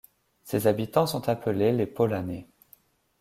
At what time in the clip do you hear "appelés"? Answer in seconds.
1.29-1.71